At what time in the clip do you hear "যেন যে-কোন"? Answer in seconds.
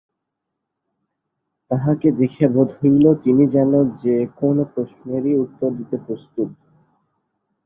3.47-4.57